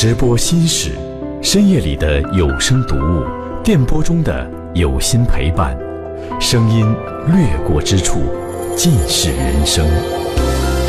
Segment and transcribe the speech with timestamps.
[0.00, 0.92] 直播心事，
[1.42, 3.22] 深夜里的有声读物，
[3.62, 5.76] 电波中的有心陪伴，
[6.40, 6.86] 声音
[7.26, 8.20] 掠过之处，
[8.74, 9.86] 尽是人生。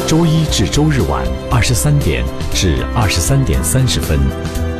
[0.08, 4.18] 周一至周日晚二十三点至二十三点三十分，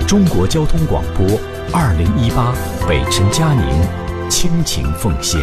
[0.08, 1.28] 中国交通广播
[1.74, 2.54] 二零一八
[2.88, 5.42] 北辰嘉宁倾情奉献。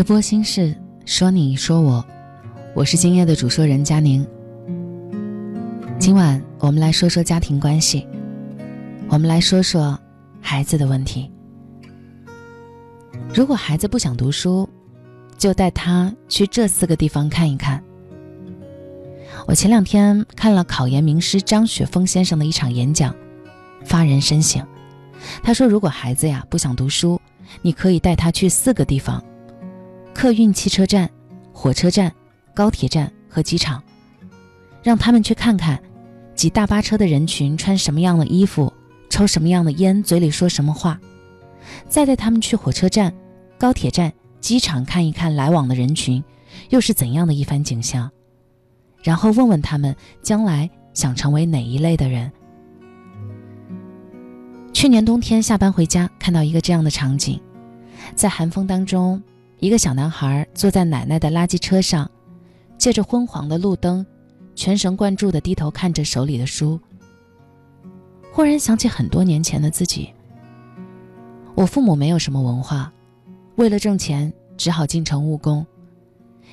[0.00, 2.02] 直播心事，说你说我，
[2.74, 4.26] 我是今夜的主说人佳宁。
[5.98, 8.08] 今晚我们来说说家庭关系，
[9.10, 10.00] 我们来说说
[10.40, 11.30] 孩子的问题。
[13.34, 14.66] 如果孩子不想读书，
[15.36, 17.84] 就带他去这四个地方看一看。
[19.46, 23.14] 我前两天看了考研名师张雪峰先生的一场演讲，
[23.84, 24.66] 发人深省。
[25.42, 27.20] 他说，如果孩子呀不想读书，
[27.60, 29.22] 你可以带他去四个地方。
[30.14, 31.08] 客运汽车站、
[31.52, 32.12] 火车站、
[32.54, 33.82] 高铁站和机场，
[34.82, 35.80] 让他们去看看
[36.34, 38.72] 挤大巴车的人群穿什么样的衣服、
[39.08, 41.00] 抽什么样的烟、嘴里说什么话。
[41.88, 43.14] 再带他们去火车站、
[43.56, 46.22] 高铁站、机场看一看来往的人群
[46.68, 48.10] 又是怎样的一番景象，
[49.02, 52.30] 然后问问他们将来想成为哪一类的人。
[54.72, 57.40] 去年冬天下班回家，看到一个这样的场景，
[58.14, 59.22] 在寒风当中。
[59.60, 62.10] 一个小男孩坐在奶奶的垃圾车上，
[62.78, 64.04] 借着昏黄的路灯，
[64.54, 66.80] 全神贯注地低头看着手里的书。
[68.32, 70.10] 忽然想起很多年前的自己。
[71.54, 72.90] 我父母没有什么文化，
[73.56, 75.64] 为了挣钱，只好进城务工。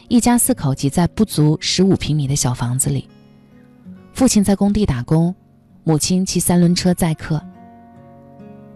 [0.09, 3.08] 一家四口挤在不足十五平米的小房子里，
[4.11, 5.33] 父亲在工地打工，
[5.86, 7.42] 母亲骑三轮车载客。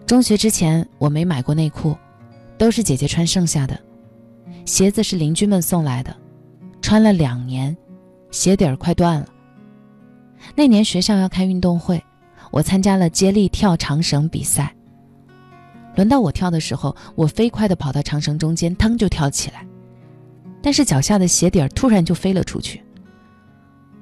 [0.06, 1.94] 中学之前，我没买过内裤，
[2.56, 3.78] 都是姐姐穿剩下的。
[4.64, 6.16] 鞋子是邻居们送来的，
[6.80, 7.76] 穿了两年，
[8.30, 9.26] 鞋底儿快断了。
[10.54, 12.02] 那年学校要开运动会，
[12.50, 14.74] 我参加了接力跳长绳比赛。
[15.96, 19.66] 轮到我跳的时候，我飞快地跑到长绳中间，腾就跳起来，
[20.62, 22.82] 但是脚下的鞋底儿突然就飞了出去。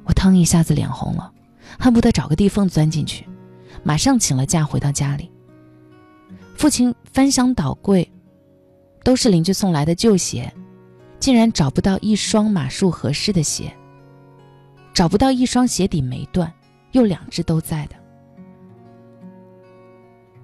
[0.05, 1.33] 我腾一下子脸红了，
[1.79, 3.27] 恨不得找个地缝钻进去，
[3.83, 5.31] 马上请了假回到家里。
[6.55, 8.11] 父亲翻箱倒柜。
[9.03, 10.53] 都是邻居送来的旧鞋，
[11.19, 13.73] 竟然找不到一双码数合适的鞋，
[14.93, 16.53] 找不到一双鞋底没断，
[16.93, 17.97] 又两只都在的。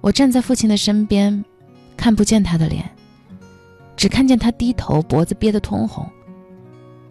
[0.01, 1.43] 我站在父亲的身边，
[1.95, 2.89] 看不见他的脸，
[3.95, 6.07] 只看见他低头，脖子憋得通红。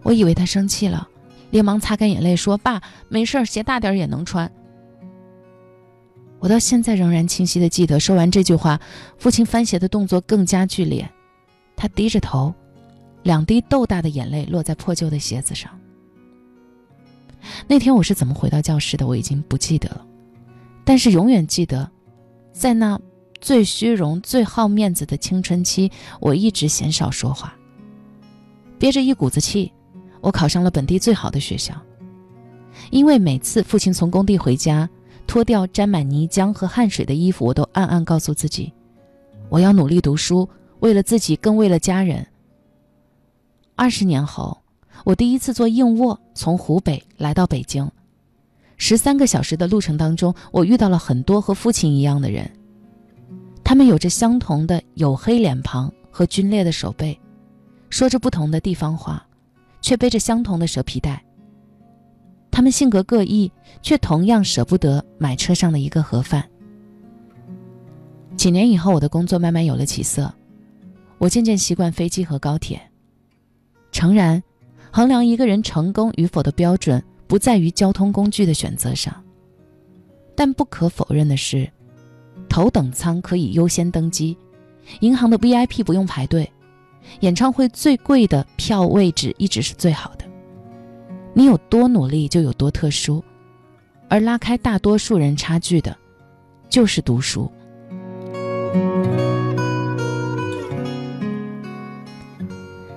[0.03, 1.09] 我以为他生气了，
[1.51, 4.51] 连忙擦干眼泪说：“爸，没事，鞋大点也能穿。”
[6.39, 8.81] 我到现在仍然清晰的记得，说完这句话，
[9.19, 11.11] 父亲翻鞋的动作更加剧烈。
[11.77, 12.53] 他低着头，
[13.23, 15.71] 两滴豆大的眼泪落在破旧的鞋子上。
[17.69, 20.05] 那天我是怎么回到教室的，我已经不记得了，
[20.85, 21.89] 但是永远记得，
[22.53, 22.99] 在那
[23.41, 27.55] 最虚荣、最好面子的青春期，我一直鲜少说话，
[28.79, 29.71] 憋着一股子气，
[30.21, 31.75] 我考上了本地最好的学校。
[32.91, 34.89] 因为每次父亲从工地回家，
[35.27, 38.73] 脱掉沾满泥浆和汗水的衣服，我都暗暗告诉自己，
[39.49, 40.49] 我要努力读书。
[40.81, 42.27] 为了自己，更为了家人。
[43.75, 44.59] 二十年后，
[45.05, 47.91] 我第一次坐硬卧从湖北来到北京，
[48.77, 52.51] 十三个小时的路程当中，我遇到了很多和父亲一样的人，
[53.63, 57.19] 他们有着相同的黝黑脸庞和皲裂的手背，
[57.91, 59.27] 说着不同的地方话，
[59.81, 61.23] 却背着相同的蛇皮袋。
[62.51, 66.49] 他们性格各异，却同样舍不得买车上的一个盒饭。
[68.35, 70.33] 几年以后，我的工作慢慢有了起色。
[71.19, 72.81] 我渐渐习惯飞机和高铁。
[73.93, 74.43] 诚然，
[74.91, 79.25] 衡量一个人成功与否的标准不在于交通工具的选择上，
[80.35, 81.71] 但不可否认的是，
[82.49, 84.37] 头等舱可以优先登机，
[85.01, 86.53] 银行的 VIP 不用排队，
[87.21, 90.25] 演唱会最贵的票位置一直是最好的。
[91.33, 93.23] 你有多努力就有多特殊，
[94.09, 95.97] 而拉开大多数人差距的，
[96.69, 97.51] 就是读书。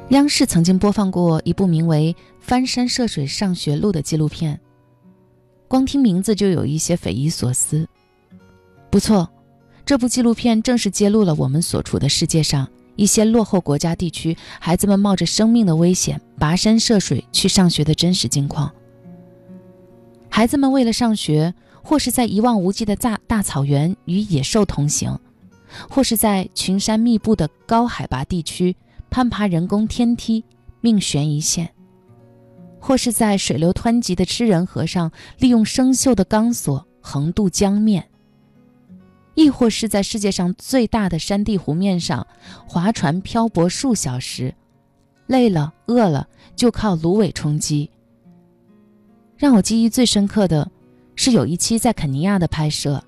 [0.09, 4.59] 央视曾经播放过一部名为《翻山涉水上学路》的纪录片，
[5.67, 7.87] 光听名字就有一些匪夷所思。
[8.89, 9.29] 不错，
[9.85, 18.73] 这部纪录片正是揭露了我们所处的世界上一些落后国家地区孩子们冒着生命的危险跋山涉水去上学的真实境况。
[20.27, 21.53] 孩子们为了上学，
[21.83, 25.19] 或是在一望无际的大大草原与野兽同行，
[25.87, 28.75] 或是在群山密布的高海拔地区
[29.09, 30.43] 攀爬人工天梯，
[30.81, 31.67] 命悬一线；
[32.79, 38.03] 或是在水流湍急的吃人河上，利用生锈的钢索横渡江面；
[39.35, 42.25] 亦或是在世界上最大的山地湖面上
[42.67, 44.53] 划船漂泊数小时，
[45.27, 47.89] 累了饿了就靠芦苇充饥。
[49.37, 50.69] 让我记忆最深刻的，
[51.15, 53.03] 是有一期在肯尼亚的拍摄。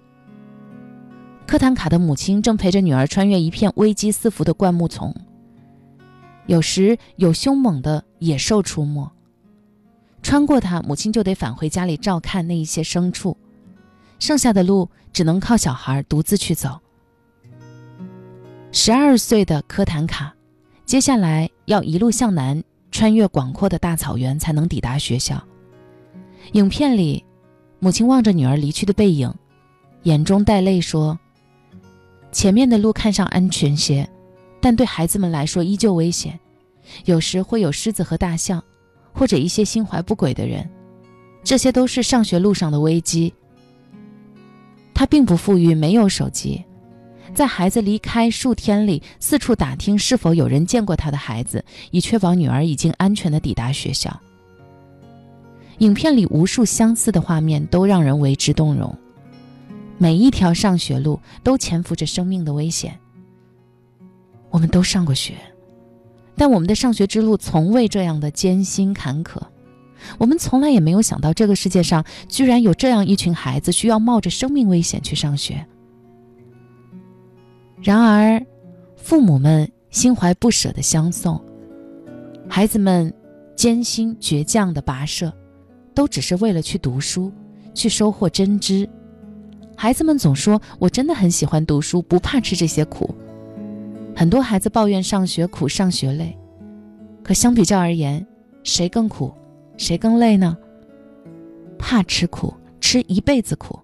[1.46, 5.14] 科坦卡的母亲正陪着女儿穿越一片危机四伏的灌木丛，
[6.52, 9.10] 有时有凶猛的野兽出没。
[10.22, 13.38] 穿过它，母亲就得返回家里照看那一些牲畜，
[14.20, 16.78] 剩下的路只能靠小孩独自去走。
[18.74, 20.36] 十二岁的科坦卡，
[20.86, 22.62] 接下来要一路向南，
[22.92, 25.42] 穿越广阔的大草原，才能抵达学校。
[26.52, 27.24] 影片里，
[27.80, 29.34] 母亲望着女儿离去的背影，
[30.04, 31.18] 眼中带泪说
[32.30, 34.10] ：“前面的路看上安全些，
[34.62, 36.40] 但对孩子们来说依旧危险。
[37.06, 38.64] 有时会有狮子和大象，
[39.14, 40.70] 或者一些心怀不轨的人。
[41.44, 43.34] 这些都是上学路上的危机。”
[44.94, 46.64] 他并不富裕，没有手机，
[47.34, 54.16] 在孩子离开数天里，四处打听是否有人见过他的孩子，以确保女儿已经安全地抵达学校。
[55.80, 58.96] 影片里无数相似的画面都让人为之动容，
[59.98, 63.00] 每一条上学路都潜伏着生命的危险。
[64.52, 65.34] 我们都上过学，
[66.36, 69.42] 但我们的上学之路从未这样的艰辛坎坷。
[70.20, 75.66] 我们从来也没有想到，这个世界上居然有这样一群孩子需要冒着生命危险去上学。
[77.82, 78.46] 然而，
[78.96, 81.44] 父母们心怀不舍的相送，
[82.48, 83.12] 孩子们
[83.56, 85.34] 艰辛倔强的跋涉。
[85.94, 87.30] 都只是为了去读书，
[87.74, 88.90] 去收获真知。
[89.76, 93.14] 孩子们总说：“我真的很喜欢读书，不怕吃这些苦。”
[94.16, 96.38] 很多孩子抱怨上学苦、上学累，
[97.24, 98.26] 可相比较而言，
[98.64, 99.34] 谁更苦，
[99.78, 100.58] 谁更累呢？
[101.80, 103.80] 怕吃苦，吃一辈子苦；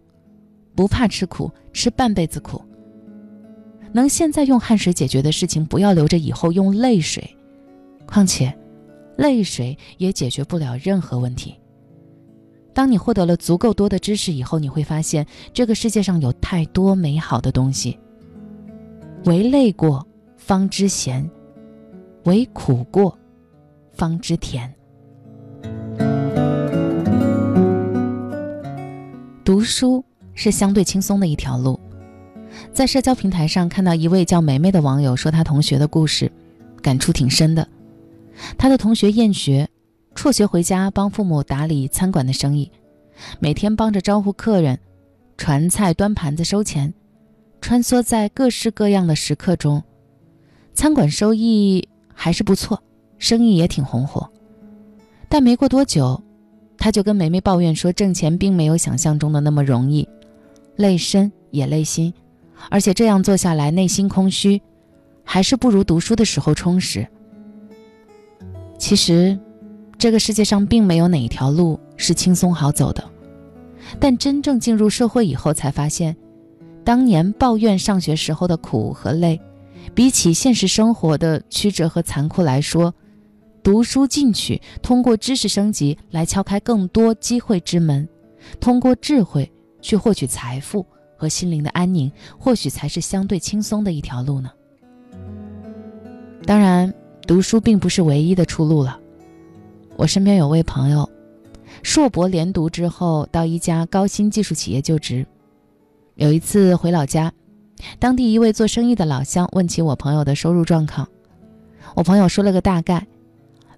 [0.75, 2.61] 不怕吃苦，吃半辈子苦。
[3.93, 7.35] 能现在用汗水解决的事情，不要留着以后用泪水。
[8.05, 8.55] 况且，
[9.17, 11.55] 泪水也解决不了任何问题。
[12.73, 17.97] 当你获得了足够多的知识以后，你会发现这个世界上有太多美好的东西。
[19.25, 20.05] 唯累过
[20.47, 21.29] 方知咸，
[22.23, 23.19] 唯苦过
[23.91, 24.73] 方知甜。
[29.43, 30.01] 读书
[30.33, 31.77] 是相对轻松的一条路。
[32.71, 36.31] 在社交平台上看到一位叫梅梅的网友说他同学的故事，
[36.81, 37.67] 感触挺深的。
[38.57, 39.67] 他的同学厌学。
[40.15, 42.71] 辍学回家帮父母打理餐馆的生意，
[43.41, 44.79] 每天帮着招呼客人，
[45.35, 46.93] 传菜、端盘子、收钱，
[47.59, 49.83] 穿梭在各式各样的食客中，
[50.77, 52.79] 餐馆收益还是不错，
[53.17, 54.29] 生意也挺红火。
[55.27, 56.21] 但没过多久，
[56.77, 60.07] 他就跟梅梅抱怨说，挣钱并没有想象中的那么容易，
[60.75, 62.13] 累身也累心，
[62.69, 64.61] 而且这样做下来内心空虚，
[65.23, 67.07] 还是不如读书的时候充实。
[68.77, 69.35] 其实。
[69.99, 73.03] 这个世界上并没有哪一条路是轻松好走的，
[73.99, 76.15] 但真正进入社会以后，才发现，
[76.83, 79.41] 当年抱怨上学时候的苦和累，
[79.93, 82.93] 比起现实生活的曲折和残酷来说，
[83.63, 88.07] 读书进取，通过知识升级来敲开更多机会之门，
[88.59, 89.51] 通过智慧
[89.81, 90.85] 去获取财富
[91.17, 94.51] 和心灵的安宁，或许才是相对轻松的一条路呢。
[96.45, 96.93] 当然，
[97.27, 98.99] 读书并不是唯一的出路了。
[99.97, 101.09] 我身边有位朋友，
[101.81, 105.25] 硕博连读之后到一家高新技术企业就职。
[106.15, 107.33] 有一次回老家，
[107.99, 111.07] 当地一位做生意的老乡问起我朋友的收入状况，
[111.95, 113.07] 我朋友说了个大概，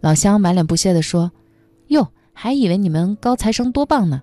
[0.01, 1.31] 老乡满脸不屑地说
[1.87, 4.21] ：“哟，还以为你们高材生多棒呢，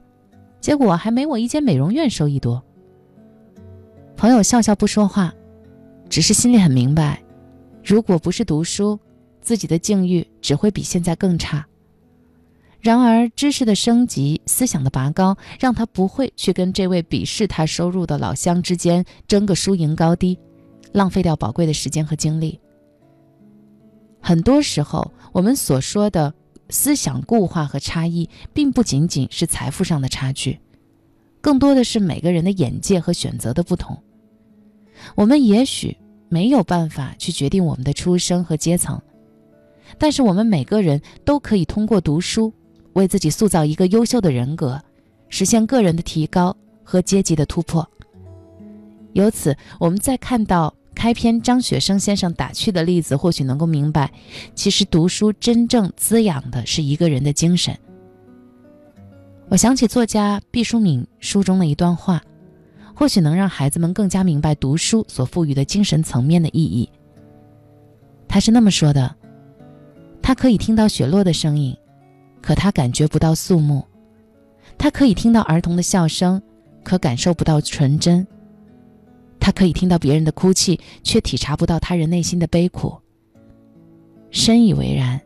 [0.60, 2.62] 结果还没我一间美容院收益多。”
[4.16, 5.34] 朋友笑笑不说话，
[6.08, 7.22] 只是心里很明白，
[7.84, 8.98] 如果不是读书，
[9.42, 11.66] 自己的境遇只会比现在更差。
[12.80, 20.38] 然而，知识的升级、思想的拔高，让他不会去跟这位鄙视他收入的老乡之间争个输赢高低，
[20.92, 22.60] 浪费掉宝贵的时间和精力。
[24.20, 26.32] 很多时候，我们所说的
[26.68, 30.60] 思想固化和差异，并不仅仅是财富上的差距，
[31.40, 34.00] 更多的是每个人的眼界和选择的不同。
[35.14, 35.96] 我们也许
[36.28, 39.00] 没有办法去决定我们的出生和阶层。
[39.98, 42.52] 但是我们每个人都可以通过读书，
[42.96, 44.82] 为自己塑造一个优秀的人格，
[45.28, 47.86] 实现个人的提高和阶级的突破。
[49.12, 54.10] 由此，我们再看到开篇张雪生先生打趣的例子，或许能够明白，
[54.54, 57.76] 其实读书真正滋养的是一个人的精神。
[59.50, 62.22] 我想起作家毕淑敏书中的一段话，
[62.94, 66.88] 或许能让孩子们更加明白读书所赋予的精神层面的意义。
[68.26, 69.14] 他是那么说的
[70.22, 71.76] ：“他可以听到雪落的声音，
[72.46, 73.82] 可他感觉不到肃穆；
[74.78, 76.40] 他可以听到儿童的笑声，
[76.84, 78.24] 可感受不到纯真；
[79.40, 82.96] 他可以听到别人的哭泣，却体察不到他人内心的悲苦。”
[84.30, 85.20] 深以为然。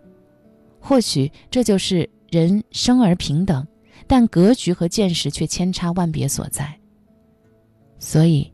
[0.80, 3.66] 或许这就是人生而平等。
[4.06, 6.74] 但格局和见识却千差万别所在。
[7.98, 8.50] 所以，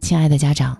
[0.00, 0.76] 亲爱的家长，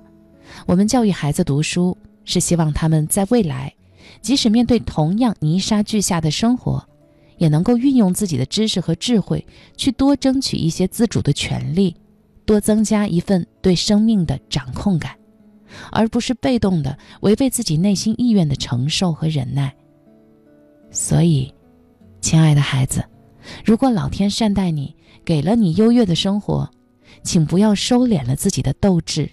[0.66, 3.72] 我们教育孩子读书，是希望他们在未来，
[4.20, 6.84] 即使面对同样泥沙俱下的生活，
[7.40, 9.44] 也能够运用自己的知识和智慧，
[9.74, 11.96] 去多争取一些自主的权利，
[12.44, 15.16] 多增加一份对生命的掌控感，
[15.90, 19.74] 而不是被动的违背自己内心意愿的承受和忍耐。
[20.90, 21.50] 所以，
[22.20, 23.02] 亲爱的孩子。
[23.64, 24.94] 如果老天善待你，
[25.24, 26.70] 给了你优越的生活，
[27.22, 29.24] 请不要收敛了自己的斗志；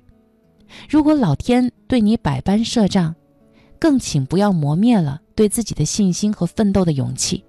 [0.90, 3.14] 如果老天对你百般设障，
[3.78, 7.44] 更请不要磨灭了对自己的信心和奋斗的勇气。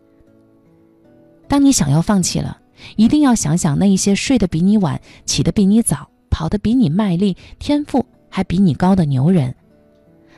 [1.49, 2.61] 当你想要放弃了，
[2.97, 9.55] 一定要想想那一些睡得比你晚、起得比你早、跑得比你卖力、天赋还比你高的牛人，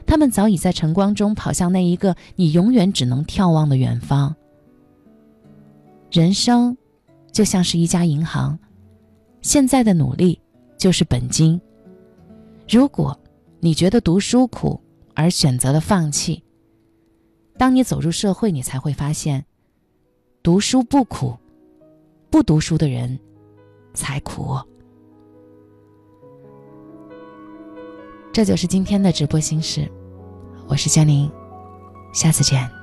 [0.07, 4.35] 他们早已在晨光中跑向那一个你永远只能眺望的远方。
[6.11, 6.77] 人生，
[7.33, 8.59] 就像是一家银行，
[9.43, 10.41] 现在的努力
[10.79, 11.61] 就是本金。
[12.69, 13.19] 如果
[13.59, 14.81] 你觉得读书苦
[15.15, 16.43] 而选择了放弃，
[17.59, 19.45] 当你走入社会，你才会发现，
[20.43, 21.37] 读书不苦，
[22.31, 23.19] 不读书的人
[23.93, 24.59] 才苦。
[28.33, 29.87] 这就是今天的直播心事，
[30.67, 31.31] 我是江宁，
[32.15, 32.80] 下次见。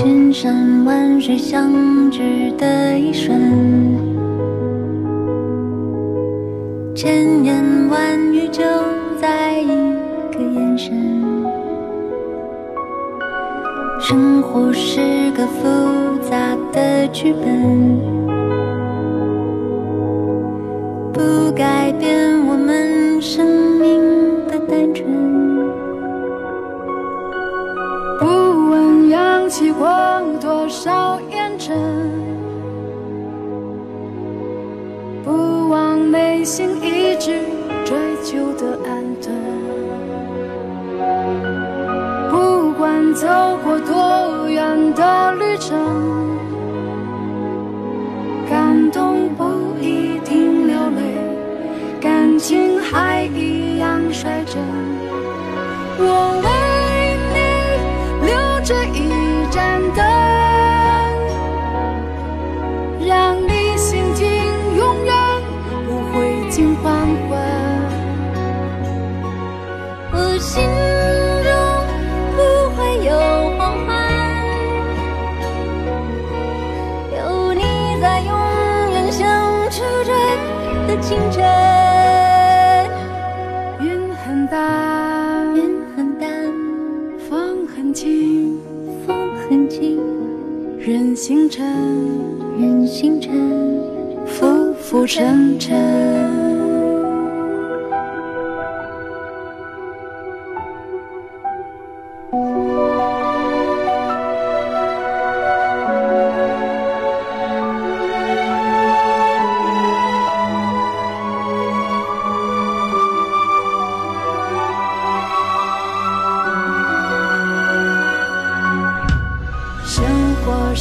[0.00, 3.36] 千山万水相聚的一瞬，
[6.94, 8.62] 千言万语就
[9.20, 9.66] 在一
[10.32, 10.94] 个眼神。
[13.98, 15.00] 生活是
[15.32, 15.66] 个复
[16.30, 17.98] 杂的剧本，
[21.12, 23.67] 不改变我们生
[38.28, 39.32] 追求的安顿。
[42.30, 43.26] 不管走
[43.64, 45.78] 过多远的旅程，
[48.50, 49.44] 感动不
[49.80, 51.00] 一定流泪，
[52.02, 54.62] 感情还一样率真。
[55.98, 56.48] 我为
[57.32, 57.38] 你
[58.26, 59.08] 留着一
[59.50, 60.27] 盏灯。
[87.98, 88.60] 风很轻，
[89.04, 89.98] 风很轻，
[90.78, 91.66] 人星辰，
[92.56, 93.32] 任星辰，
[94.24, 96.37] 浮浮沉沉。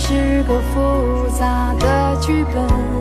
[0.10, 2.97] 是个复杂的剧本。